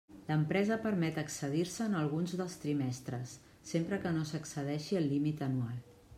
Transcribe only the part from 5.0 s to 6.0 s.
el límit anual.